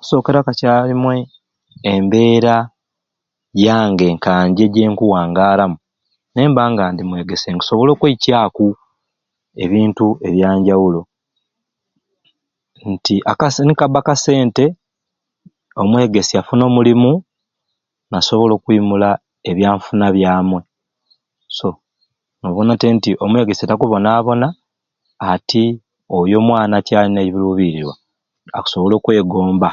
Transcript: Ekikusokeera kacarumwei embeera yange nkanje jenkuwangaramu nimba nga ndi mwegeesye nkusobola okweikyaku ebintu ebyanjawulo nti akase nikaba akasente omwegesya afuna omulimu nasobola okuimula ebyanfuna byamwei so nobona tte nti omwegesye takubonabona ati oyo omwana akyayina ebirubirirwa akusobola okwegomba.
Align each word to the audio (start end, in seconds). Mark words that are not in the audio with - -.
Ekikusokeera 0.00 0.40
kacarumwei 0.46 1.22
embeera 1.92 2.56
yange 3.66 4.06
nkanje 4.14 4.64
jenkuwangaramu 4.74 5.76
nimba 6.34 6.62
nga 6.70 6.84
ndi 6.92 7.02
mwegeesye 7.08 7.50
nkusobola 7.52 7.90
okweikyaku 7.92 8.66
ebintu 9.64 10.06
ebyanjawulo 10.28 11.00
nti 12.92 13.14
akase 13.32 13.60
nikaba 13.64 13.98
akasente 14.02 14.64
omwegesya 15.82 16.38
afuna 16.40 16.62
omulimu 16.68 17.12
nasobola 18.10 18.52
okuimula 18.54 19.08
ebyanfuna 19.50 20.06
byamwei 20.16 20.66
so 21.58 21.68
nobona 22.40 22.72
tte 22.76 22.86
nti 22.96 23.10
omwegesye 23.24 23.64
takubonabona 23.66 24.46
ati 25.32 25.64
oyo 26.18 26.36
omwana 26.42 26.74
akyayina 26.78 27.20
ebirubirirwa 27.26 27.94
akusobola 28.56 28.94
okwegomba. 28.96 29.70